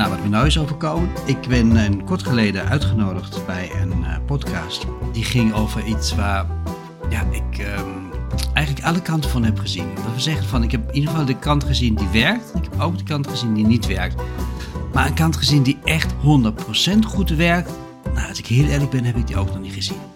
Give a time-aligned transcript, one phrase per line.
[0.00, 1.08] Nou, wat me nou is overkomen.
[1.26, 4.86] Ik ben een kort geleden uitgenodigd bij een uh, podcast.
[5.12, 6.46] Die ging over iets waar
[7.10, 8.10] ja, ik um,
[8.54, 9.94] eigenlijk alle kanten van heb gezien.
[9.94, 12.54] Dat we zeggen van, ik heb in ieder geval de kant gezien die werkt.
[12.54, 14.22] Ik heb ook de kant gezien die niet werkt.
[14.92, 16.16] Maar een kant gezien die echt 100%
[17.06, 17.70] goed werkt.
[18.14, 20.09] Nou, als ik heel eerlijk ben, heb ik die ook nog niet gezien.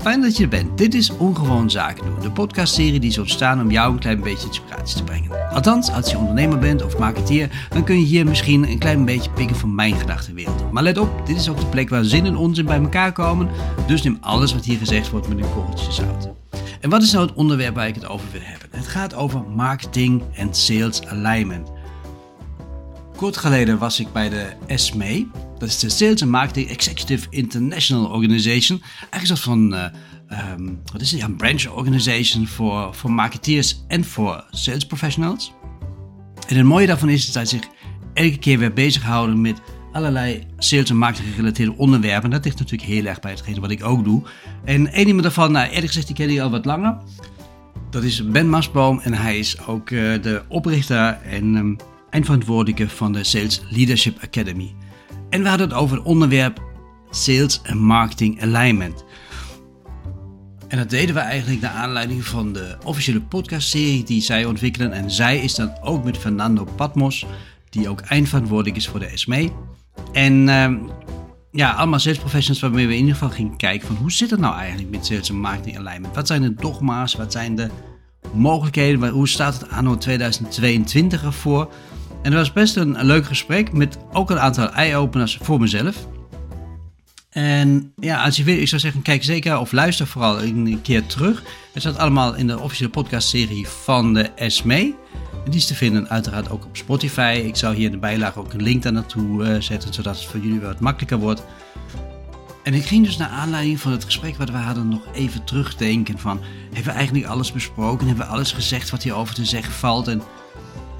[0.00, 0.78] Fijn dat je er bent.
[0.78, 4.46] Dit is Ongewoon Zaken doen, de podcastserie die is ontstaan om jou een klein beetje
[4.46, 5.50] inspiratie te brengen.
[5.50, 9.30] Althans, als je ondernemer bent of marketeer, dan kun je hier misschien een klein beetje
[9.30, 10.72] pikken van mijn gedachtenwereld.
[10.72, 13.48] Maar let op, dit is ook de plek waar zin en onzin bij elkaar komen,
[13.86, 16.28] dus neem alles wat hier gezegd wordt met een korreltje zout.
[16.80, 18.68] En wat is nou het onderwerp waar ik het over wil hebben?
[18.70, 21.68] Het gaat over marketing en sales alignment.
[23.16, 25.26] Kort geleden was ik bij de SME,
[25.60, 28.82] dat is de Sales and Marketing Executive International Organization.
[29.10, 29.84] Eigenlijk een van, uh,
[30.52, 35.52] um, wat is een branch organization voor, voor marketeers en voor sales professionals.
[36.48, 37.68] En het mooie daarvan is dat zij zich
[38.14, 39.60] elke keer weer bezighouden met
[39.92, 42.30] allerlei sales en marketing gerelateerde onderwerpen.
[42.30, 44.22] Dat ligt natuurlijk heel erg bij hetgene wat ik ook doe.
[44.64, 46.96] En een iemand daarvan, nou eerlijk gezegd, die ken ik al wat langer.
[47.90, 51.76] Dat is Ben Masboom en hij is ook uh, de oprichter en um,
[52.10, 54.74] eindverantwoordelijke van de Sales Leadership Academy.
[55.30, 56.62] En we hadden het over het onderwerp
[57.10, 59.04] Sales en Marketing Alignment.
[60.68, 64.92] En dat deden we eigenlijk naar aanleiding van de officiële podcastserie die zij ontwikkelen.
[64.92, 67.26] En zij is dan ook met Fernando Patmos,
[67.68, 69.50] die ook eindverantwoordelijk is voor de SME.
[70.12, 70.70] En uh,
[71.50, 74.40] ja, allemaal sales professionals waarmee we in ieder geval gingen kijken van hoe zit het
[74.40, 76.14] nou eigenlijk met sales en marketing alignment?
[76.14, 77.14] Wat zijn de dogma's?
[77.14, 77.68] Wat zijn de
[78.32, 79.08] mogelijkheden?
[79.08, 81.72] Hoe staat het anno 2022 ervoor?
[82.22, 86.08] En dat was best een, leuk gesprek met ook een aantal eye-openers voor mezelf.
[87.30, 91.06] En ja, als je wil, ik zou zeggen, kijk zeker of luister vooral een keer
[91.06, 91.42] terug.
[91.72, 94.94] Het staat allemaal in de officiële podcastserie van de SME.
[95.44, 97.42] Die is te vinden uiteraard ook op Spotify.
[97.44, 100.24] Ik zou hier in de bijlage ook een link daar naartoe uh, zetten, zodat het
[100.24, 101.44] voor jullie wat makkelijker wordt.
[102.62, 106.18] En ik ging dus naar aanleiding van het gesprek wat we hadden nog even terugdenken
[106.18, 106.40] van...
[106.64, 108.06] Hebben we eigenlijk alles besproken?
[108.06, 110.08] Hebben we alles gezegd wat hierover te zeggen valt?
[110.08, 110.22] En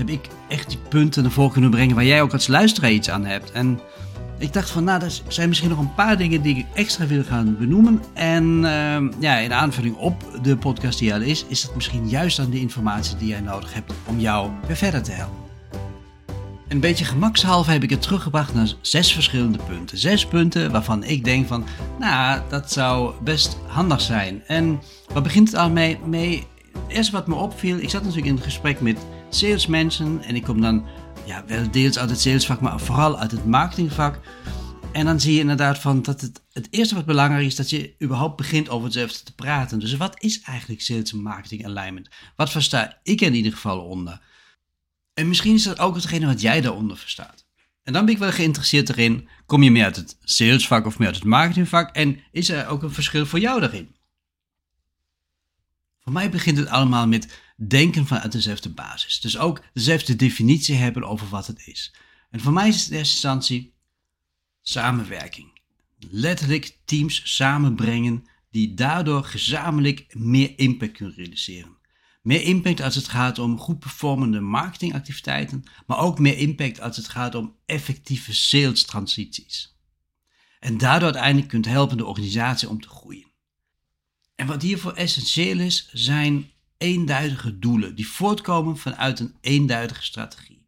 [0.00, 3.10] heb ik echt die punten naar voren kunnen brengen waar jij ook als luisteraar iets
[3.10, 3.52] aan hebt.
[3.52, 3.80] En
[4.38, 7.24] ik dacht van, nou, er zijn misschien nog een paar dingen die ik extra wil
[7.24, 8.02] gaan benoemen.
[8.12, 12.36] En uh, ja, in aanvulling op de podcast die al is, is het misschien juist
[12.36, 15.48] dan de informatie die jij nodig hebt om jou weer verder te helpen.
[16.68, 19.98] Een beetje gemakshalve heb ik het teruggebracht naar zes verschillende punten.
[19.98, 21.64] Zes punten waarvan ik denk van,
[21.98, 24.42] nou, dat zou best handig zijn.
[24.46, 24.80] En
[25.12, 26.46] wat begint het al mee?
[26.88, 28.98] eerst wat me opviel, ik zat natuurlijk in het gesprek met
[29.30, 30.86] salesmensen en ik kom dan
[31.26, 34.20] ja, wel deels uit het salesvak, maar vooral uit het marketingvak.
[34.92, 37.94] En dan zie je inderdaad van dat het, het eerste wat belangrijk is, dat je
[38.02, 39.78] überhaupt begint over hetzelfde te praten.
[39.78, 42.08] Dus wat is eigenlijk sales marketing alignment?
[42.36, 44.20] Wat versta ik in ieder geval onder?
[45.14, 47.46] En misschien is dat ook hetgene wat jij daaronder verstaat.
[47.82, 51.08] En dan ben ik wel geïnteresseerd erin, kom je meer uit het salesvak of meer
[51.08, 51.94] uit het marketingvak?
[51.94, 53.96] En is er ook een verschil voor jou daarin?
[56.10, 59.20] Voor mij begint het allemaal met denken vanuit dezelfde basis.
[59.20, 61.94] Dus ook dezelfde definitie hebben over wat het is.
[62.30, 63.74] En voor mij is het in eerste instantie
[64.62, 65.60] samenwerking.
[65.98, 71.76] Letterlijk teams samenbrengen die daardoor gezamenlijk meer impact kunnen realiseren.
[72.22, 77.08] Meer impact als het gaat om goed performende marketingactiviteiten, maar ook meer impact als het
[77.08, 79.76] gaat om effectieve sales transities.
[80.60, 83.29] En daardoor uiteindelijk kunt helpen de organisatie om te groeien.
[84.40, 90.66] En wat hiervoor essentieel is, zijn eenduidige doelen die voortkomen vanuit een eenduidige strategie.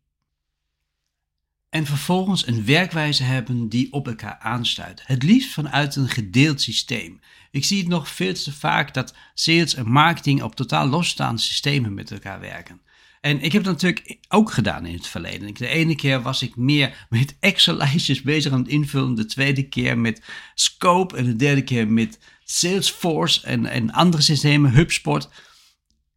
[1.68, 5.02] En vervolgens een werkwijze hebben die op elkaar aansluit.
[5.04, 7.20] Het liefst vanuit een gedeeld systeem.
[7.50, 11.94] Ik zie het nog veel te vaak dat sales en marketing op totaal losstaande systemen
[11.94, 12.80] met elkaar werken.
[13.20, 15.54] En ik heb dat natuurlijk ook gedaan in het verleden.
[15.54, 19.14] De ene keer was ik meer met Excel-lijstjes bezig aan het invullen.
[19.14, 20.22] De tweede keer met
[20.54, 21.16] Scope.
[21.16, 25.30] En de derde keer met Salesforce en, en andere systemen, HubSpot.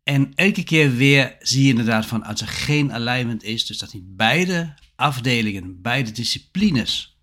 [0.03, 3.93] En elke keer weer zie je inderdaad van als er geen alignment is, dus dat
[3.93, 7.17] niet beide afdelingen, beide disciplines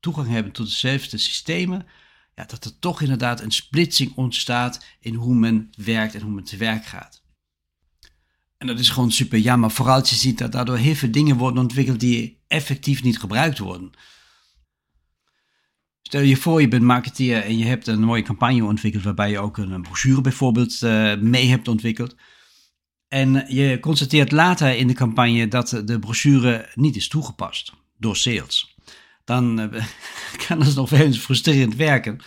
[0.00, 1.86] toegang hebben tot dezelfde systemen,
[2.34, 6.44] ja, dat er toch inderdaad een splitsing ontstaat in hoe men werkt en hoe men
[6.44, 7.22] te werk gaat.
[8.58, 11.36] En dat is gewoon super jammer, vooral als je ziet dat daardoor heel veel dingen
[11.36, 13.90] worden ontwikkeld die effectief niet gebruikt worden.
[16.08, 19.38] Stel je voor, je bent marketeer en je hebt een mooie campagne ontwikkeld waarbij je
[19.38, 22.16] ook een brochure bijvoorbeeld uh, mee hebt ontwikkeld.
[23.08, 28.76] En je constateert later in de campagne dat de brochure niet is toegepast door sales.
[29.24, 29.84] Dan uh,
[30.46, 32.20] kan dat nog wel eens frustrerend werken.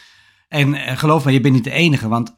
[0.48, 2.36] En eh, geloof me, je bent niet de enige, want 65%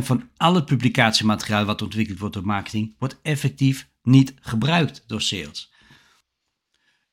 [0.00, 5.73] van al het publicatiemateriaal wat ontwikkeld wordt door marketing, wordt effectief niet gebruikt door sales.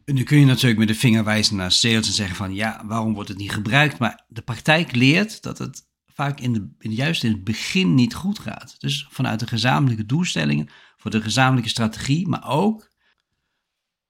[0.05, 3.13] Nu kun je natuurlijk met de vinger wijzen naar sales en zeggen van ja, waarom
[3.13, 3.99] wordt het niet gebruikt?
[3.99, 8.39] Maar de praktijk leert dat het vaak in de, juist in het begin niet goed
[8.39, 8.75] gaat.
[8.79, 12.91] Dus vanuit de gezamenlijke doelstellingen, voor de gezamenlijke strategie, maar ook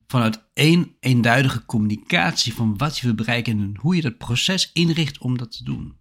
[0.08, 5.18] vanuit één eenduidige communicatie van wat je wil bereiken en hoe je dat proces inricht
[5.18, 5.98] om dat te doen.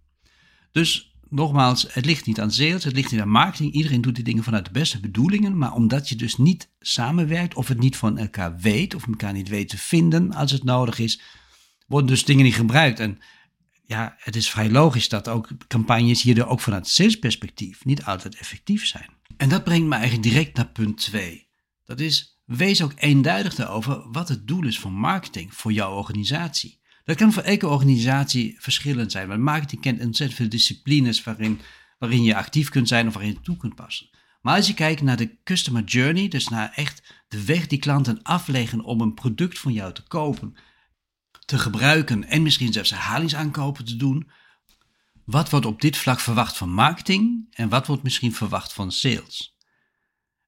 [0.71, 3.73] Dus nogmaals, het ligt niet aan sales, het ligt niet aan marketing.
[3.73, 7.67] Iedereen doet die dingen vanuit de beste bedoelingen, maar omdat je dus niet samenwerkt of
[7.67, 11.21] het niet van elkaar weet of elkaar niet weet te vinden als het nodig is,
[11.87, 12.99] worden dus dingen niet gebruikt.
[12.99, 13.19] En
[13.85, 18.85] ja, het is vrij logisch dat ook campagnes hierdoor ook vanuit salesperspectief niet altijd effectief
[18.85, 19.09] zijn.
[19.37, 21.47] En dat brengt me eigenlijk direct naar punt 2.
[21.85, 26.80] Dat is, wees ook eenduidig daarover wat het doel is van marketing voor jouw organisatie.
[27.11, 31.59] Dat kan voor elke organisatie verschillend zijn, want marketing kent ontzettend veel disciplines waarin,
[31.99, 34.09] waarin je actief kunt zijn of waarin je toe kunt passen.
[34.41, 38.21] Maar als je kijkt naar de customer journey, dus naar echt de weg die klanten
[38.21, 40.55] afleggen om een product van jou te kopen,
[41.45, 44.29] te gebruiken en misschien zelfs herhalingsaankopen te doen,
[45.25, 49.55] wat wordt op dit vlak verwacht van marketing en wat wordt misschien verwacht van sales?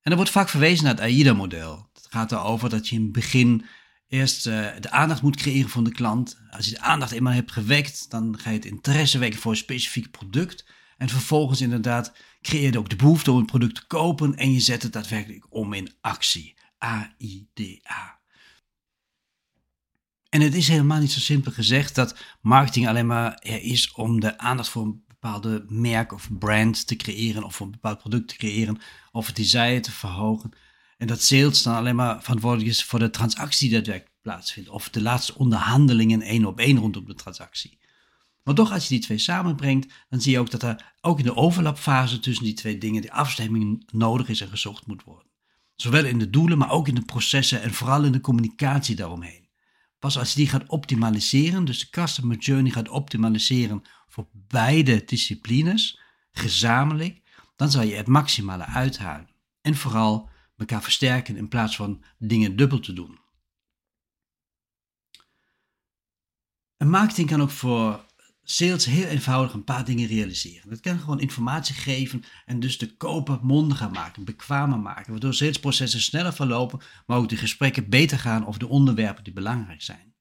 [0.02, 1.90] En er wordt vaak verwezen naar het AIDA-model.
[1.94, 3.66] Het gaat erover dat je in het begin
[4.14, 6.38] eerst uh, de aandacht moet creëren van de klant.
[6.50, 9.58] Als je de aandacht eenmaal hebt gewekt, dan ga je het interesse wekken voor een
[9.58, 10.66] specifiek product.
[10.98, 14.60] En vervolgens inderdaad creëer je ook de behoefte om het product te kopen en je
[14.60, 16.56] zet het daadwerkelijk om in actie.
[16.84, 18.20] A-I-D-A.
[20.30, 24.20] En het is helemaal niet zo simpel gezegd dat marketing alleen maar er is om
[24.20, 28.28] de aandacht voor een bepaalde merk of brand te creëren of voor een bepaald product
[28.28, 28.80] te creëren
[29.12, 30.52] of het desire te verhogen.
[30.98, 34.70] En dat sales dan alleen maar verantwoordelijk is voor de transactie die daadwerkelijk plaatsvindt.
[34.70, 37.82] Of de laatste onderhandelingen één op één rondom de transactie.
[38.44, 41.26] Maar toch, als je die twee samenbrengt, dan zie je ook dat er ook in
[41.26, 45.32] de overlapfase tussen die twee dingen die afstemming nodig is en gezocht moet worden.
[45.76, 49.48] Zowel in de doelen, maar ook in de processen en vooral in de communicatie daaromheen.
[50.00, 56.00] Pas als je die gaat optimaliseren, dus de customer journey gaat optimaliseren voor beide disciplines,
[56.32, 57.22] gezamenlijk,
[57.56, 59.30] dan zal je het maximale uithalen.
[59.62, 60.30] En vooral
[60.64, 63.20] elkaar versterken in plaats van dingen dubbel te doen.
[66.78, 68.06] En marketing kan ook voor
[68.44, 70.70] sales heel eenvoudig een paar dingen realiseren.
[70.70, 76.02] Dat kan gewoon informatie geven en dus de koper mondiger maken, bekwamer maken, waardoor salesprocessen
[76.02, 80.16] sneller verlopen, maar ook de gesprekken beter gaan over de onderwerpen die belangrijk zijn.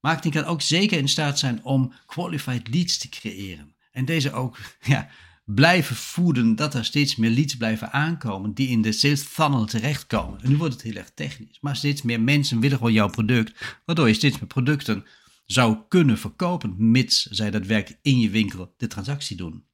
[0.00, 4.58] Marketing kan ook zeker in staat zijn om qualified leads te creëren en deze ook
[4.80, 5.08] ja,
[5.54, 10.40] blijven voeden dat er steeds meer leads blijven aankomen die in de sales funnel terechtkomen.
[10.42, 13.80] En nu wordt het heel erg technisch, maar steeds meer mensen willen gewoon jouw product,
[13.84, 15.04] waardoor je steeds meer producten
[15.44, 19.64] zou kunnen verkopen, mits zij daadwerkelijk in je winkel de transactie doen.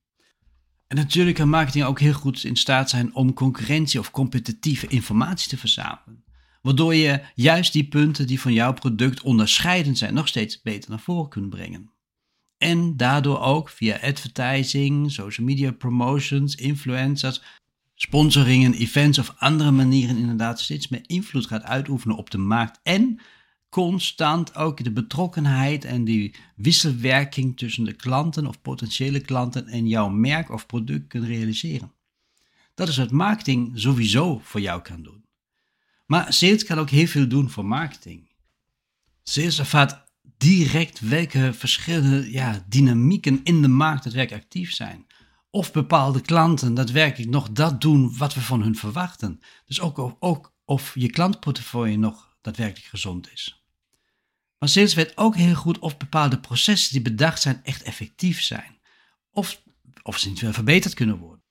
[0.87, 5.49] En natuurlijk kan marketing ook heel goed in staat zijn om concurrentie of competitieve informatie
[5.49, 6.25] te verzamelen.
[6.62, 11.00] Waardoor je juist die punten die van jouw product onderscheidend zijn nog steeds beter naar
[11.00, 11.94] voren kunt brengen.
[12.59, 17.43] En daardoor ook via advertising, social media promotions, influencers,
[17.95, 22.81] sponsoringen, events of andere manieren inderdaad steeds meer invloed gaat uitoefenen op de markt.
[22.83, 23.21] En
[23.69, 30.09] constant ook de betrokkenheid en die wisselwerking tussen de klanten of potentiële klanten en jouw
[30.09, 31.93] merk of product kunt realiseren.
[32.75, 35.25] Dat is wat marketing sowieso voor jou kan doen.
[36.06, 38.29] Maar sales kan ook heel veel doen voor marketing.
[39.23, 40.04] Sales ervaart
[40.44, 45.06] direct welke verschillende ja, dynamieken in de markt daadwerkelijk actief zijn.
[45.51, 49.41] Of bepaalde klanten daadwerkelijk nog dat doen wat we van hun verwachten.
[49.67, 53.65] Dus ook, ook of je klantportefeuille nog daadwerkelijk gezond is.
[54.58, 58.79] Maar sales weet ook heel goed of bepaalde processen die bedacht zijn echt effectief zijn.
[59.31, 59.63] Of,
[60.03, 61.44] of ze niet verbeterd kunnen worden.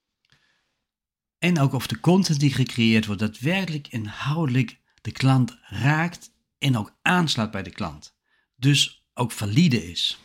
[1.38, 6.96] En ook of de content die gecreëerd wordt daadwerkelijk inhoudelijk de klant raakt en ook
[7.02, 8.13] aanslaat bij de klant
[8.56, 10.18] dus ook valide is.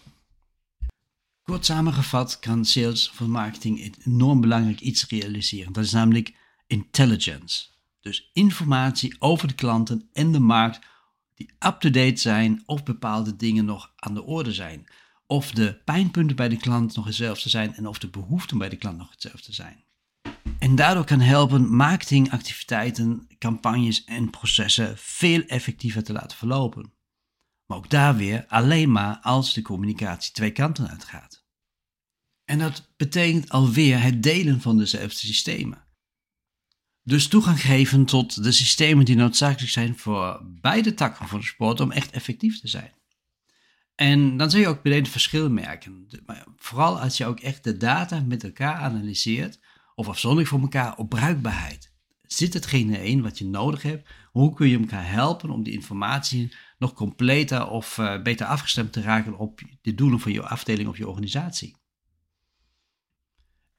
[1.44, 5.74] Kort samengevat kan sales voor marketing enorm belangrijk iets realiseren.
[5.74, 6.34] Dat is namelijk
[6.68, 7.66] intelligence.
[8.02, 10.80] Dus informatie over de klanten en de markt
[11.36, 14.86] die up-to-date zijn of bepaalde dingen nog aan de orde zijn.
[15.28, 18.76] Of de pijnpunten bij de klant nog hetzelfde zijn en of de behoeften bij de
[18.76, 19.84] klant nog hetzelfde zijn.
[20.60, 26.92] En daardoor kan helpen marketingactiviteiten, campagnes en processen veel effectiever te laten verlopen.
[27.70, 31.44] Maar ook daar weer alleen maar als de communicatie twee kanten uitgaat.
[32.46, 35.86] En dat betekent alweer het delen van dezelfde systemen.
[37.04, 41.80] Dus toegang geven tot de systemen die noodzakelijk zijn voor beide takken van de sport
[41.80, 42.94] om echt effectief te zijn.
[43.96, 46.08] En dan zul je ook meteen het verschil merken.
[46.56, 49.60] Vooral als je ook echt de data met elkaar analyseert,
[49.96, 51.92] of afzonderlijk voor elkaar, op bruikbaarheid.
[52.22, 54.10] Zit hetgene in wat je nodig hebt?
[54.32, 59.02] Hoe kun je elkaar helpen om die informatie nog completer of uh, beter afgestemd te
[59.02, 61.78] raken op de doelen van je afdeling of je organisatie?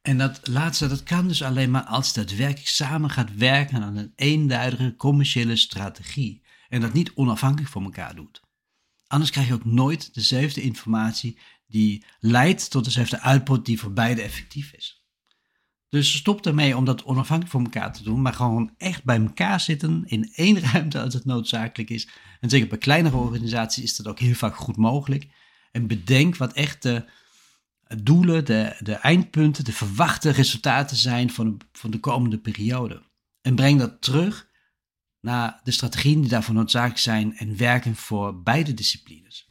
[0.02, 3.96] En dat laatste, dat kan dus alleen maar als je daadwerkelijk samen gaat werken aan
[3.96, 6.42] een eenduidige commerciële strategie.
[6.68, 8.42] En dat niet onafhankelijk van elkaar doet.
[9.06, 14.22] Anders krijg je ook nooit dezelfde informatie die leidt tot dezelfde output die voor beide
[14.22, 14.99] effectief is.
[15.90, 19.60] Dus stop ermee om dat onafhankelijk van elkaar te doen, maar gewoon echt bij elkaar
[19.60, 22.08] zitten in één ruimte als het noodzakelijk is.
[22.40, 25.26] En zeker bij kleinere organisaties is dat ook heel vaak goed mogelijk.
[25.72, 27.04] En bedenk wat echt de
[28.02, 33.02] doelen, de, de eindpunten, de verwachte resultaten zijn van van de komende periode.
[33.40, 34.48] En breng dat terug
[35.20, 39.48] naar de strategieën die daarvoor noodzakelijk zijn en werken voor beide disciplines.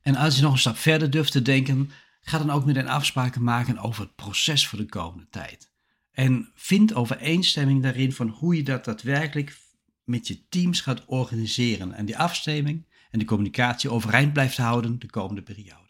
[0.00, 1.90] En als je nog een stap verder durft te denken,
[2.20, 5.70] ga dan ook met een afspraken maken over het proces voor de komende tijd.
[6.12, 9.58] En vind overeenstemming daarin van hoe je dat daadwerkelijk
[10.04, 11.92] met je teams gaat organiseren.
[11.92, 15.88] En die afstemming en de communicatie overeind blijft houden de komende periode.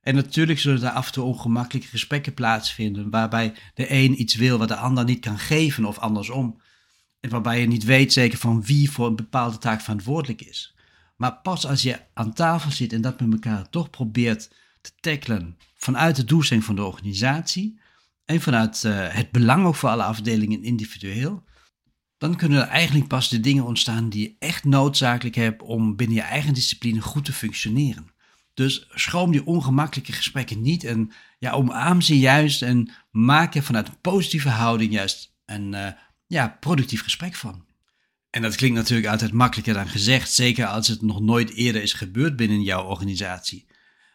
[0.00, 4.58] En natuurlijk zullen er af en toe ongemakkelijke gesprekken plaatsvinden, waarbij de een iets wil
[4.58, 6.60] wat de ander niet kan geven of andersom.
[7.20, 10.73] En waarbij je niet weet zeker van wie voor een bepaalde taak verantwoordelijk is.
[11.16, 15.58] Maar pas als je aan tafel zit en dat met elkaar toch probeert te tackelen
[15.74, 17.80] vanuit de doelstelling van de organisatie
[18.24, 21.44] en vanuit uh, het belang ook voor alle afdelingen individueel,
[22.18, 26.16] dan kunnen er eigenlijk pas de dingen ontstaan die je echt noodzakelijk hebt om binnen
[26.16, 28.12] je eigen discipline goed te functioneren.
[28.54, 33.88] Dus schroom die ongemakkelijke gesprekken niet en ja, omarm ze juist en maak er vanuit
[33.88, 35.88] een positieve houding juist een uh,
[36.26, 37.64] ja, productief gesprek van.
[38.34, 41.92] En dat klinkt natuurlijk altijd makkelijker dan gezegd, zeker als het nog nooit eerder is
[41.92, 43.66] gebeurd binnen jouw organisatie.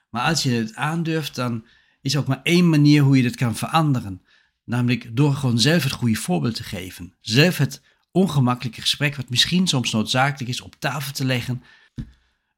[0.09, 1.65] Maar als je het aandurft, dan
[2.01, 4.21] is er ook maar één manier hoe je dit kan veranderen.
[4.65, 7.13] Namelijk door gewoon zelf het goede voorbeeld te geven.
[7.21, 11.63] Zelf het ongemakkelijke gesprek, wat misschien soms noodzakelijk is, op tafel te leggen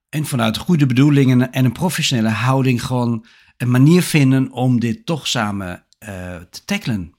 [0.10, 3.26] en vanuit goede bedoelingen en een professionele houding gewoon
[3.58, 6.10] een manier vinden om dit toch samen uh,
[6.50, 7.14] te tackelen.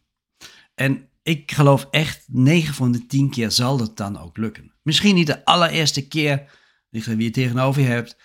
[0.75, 4.73] En ik geloof echt, 9 van de 10 keer zal dat dan ook lukken.
[4.83, 6.51] Misschien niet de allereerste keer,
[6.91, 8.17] ligt er wie je tegenover je hebt.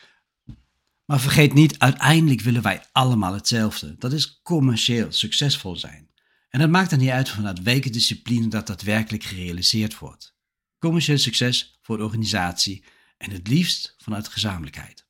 [1.06, 3.96] Maar vergeet niet, uiteindelijk willen wij allemaal hetzelfde.
[3.98, 6.10] Dat is commercieel succesvol zijn.
[6.50, 10.36] En het maakt dan niet uit vanuit welke discipline dat daadwerkelijk gerealiseerd wordt.
[10.80, 12.84] Commercieel succes voor de organisatie
[13.18, 15.06] en het liefst vanuit gezamenlijkheid.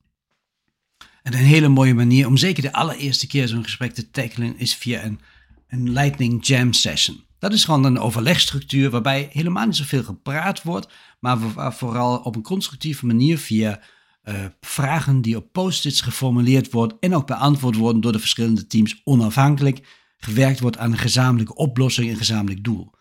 [1.24, 4.75] En een hele mooie manier om zeker de allereerste keer zo'n gesprek te tackelen is
[4.75, 5.20] via een,
[5.67, 7.27] een Lightning Jam session.
[7.39, 10.88] Dat is gewoon een overlegstructuur waarbij helemaal niet zoveel gepraat wordt,
[11.20, 11.38] maar
[11.74, 13.82] vooral op een constructieve manier via
[14.24, 19.01] uh, vragen die op post-its geformuleerd worden en ook beantwoord worden door de verschillende teams
[19.03, 22.96] onafhankelijk gewerkt wordt aan een gezamenlijke oplossing, een gezamenlijk doel.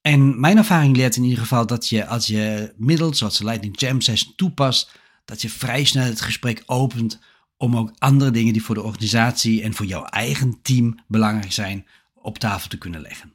[0.00, 3.80] En mijn ervaring leert in ieder geval dat je als je middels zoals de Lightning
[3.80, 7.20] Jam Session toepast, dat je vrij snel het gesprek opent
[7.56, 11.86] om ook andere dingen die voor de organisatie en voor jouw eigen team belangrijk zijn
[12.14, 13.32] op tafel te kunnen leggen.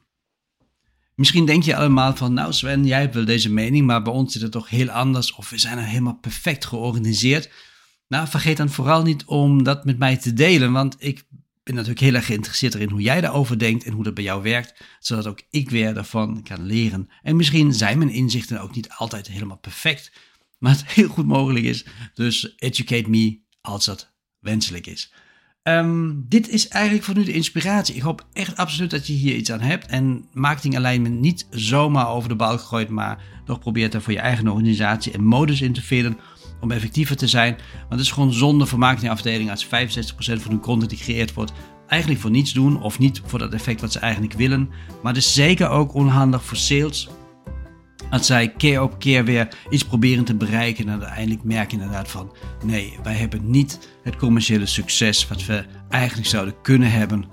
[1.16, 4.32] Misschien denk je allemaal van, nou Sven, jij hebt wel deze mening, maar bij ons
[4.32, 7.50] zit het toch heel anders of we zijn er helemaal perfect georganiseerd.
[8.08, 11.24] Nou, vergeet dan vooral niet om dat met mij te delen, want ik
[11.62, 14.42] ben natuurlijk heel erg geïnteresseerd erin hoe jij daarover denkt en hoe dat bij jou
[14.42, 17.08] werkt, zodat ook ik weer daarvan kan leren.
[17.22, 20.12] En misschien zijn mijn inzichten ook niet altijd helemaal perfect,
[20.58, 21.84] maar het heel goed mogelijk is.
[22.14, 25.12] Dus educate me als dat wenselijk is.
[25.66, 27.94] Ehm, dit is eigenlijk voor nu de inspiratie.
[27.94, 29.86] Ik hoop echt absoluut dat je hier iets aan hebt.
[29.86, 34.18] En marketing alignment niet zomaar over de bal gegooid, maar toch probeert er voor je
[34.18, 36.18] eigen organisatie en modus in te vinden
[36.60, 37.56] om effectiever te zijn.
[37.78, 41.52] Want het is gewoon zonde voor marketingafdelingen als 65% van hun content die gecreëerd wordt
[41.86, 44.68] eigenlijk voor niets doen of niet voor dat effect wat ze eigenlijk willen.
[45.02, 47.08] Maar het is zeker ook onhandig voor sales
[48.10, 52.32] als zij keer op keer weer iets proberen te bereiken en uiteindelijk merken inderdaad van
[52.64, 57.24] nee, wij hebben niet het commerciële succes wat we eigenlijk zouden kunnen hebben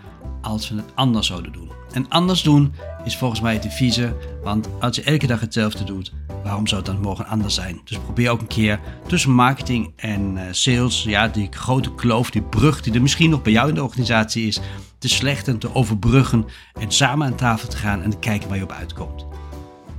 [0.41, 1.71] als we het anders zouden doen.
[1.93, 6.13] En anders doen is volgens mij het deviezen, want als je elke dag hetzelfde doet,
[6.43, 7.81] waarom zou het dan morgen anders zijn?
[7.83, 12.41] Dus probeer ook een keer tussen marketing en eh, sales, ja, die grote kloof, die
[12.41, 14.59] brug die er misschien nog bij jou in de organisatie is,
[14.97, 16.45] te slechten, te overbruggen
[16.79, 19.32] en samen aan tafel te gaan en te kijken waar je op uitkomt.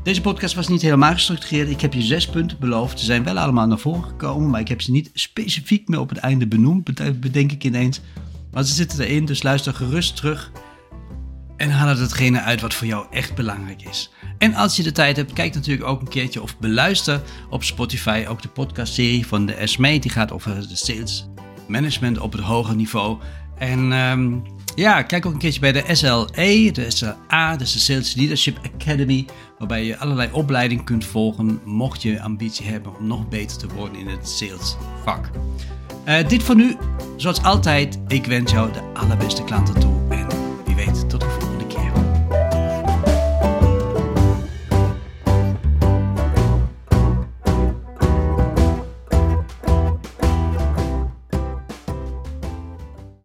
[0.05, 1.71] Deze podcast was niet helemaal gestructureerd.
[1.71, 2.99] Ik heb je zes punten beloofd.
[2.99, 6.09] Ze zijn wel allemaal naar voren gekomen, maar ik heb ze niet specifiek meer op
[6.09, 6.85] het einde benoemd,
[7.21, 8.01] bedenk ik ineens.
[8.53, 10.53] Maar ze zitten erin, dus luister gerust terug
[11.57, 14.11] en haal er hetgene uit wat voor jou echt belangrijk is.
[14.39, 18.25] En als je de tijd hebt, kijk natuurlijk ook een keertje of beluister op Spotify
[18.29, 19.99] ook de podcastserie van de SME.
[19.99, 21.29] Die gaat over de sales
[21.69, 23.19] management op het hoger niveau.
[23.59, 24.39] En ehm,
[24.75, 29.27] ja, kijk ook een keertje bij de SLE, de SLA, dus de Sales Leadership Academy,
[29.59, 33.99] waarbij je allerlei opleidingen kunt volgen, mocht je ambitie hebben om nog beter te worden
[33.99, 35.31] in het salesvak.
[36.09, 36.77] Uh, dit voor nu,
[37.17, 40.27] zoals altijd, ik wens jou de allerbeste klanten toe en
[40.65, 41.34] wie weet, tot de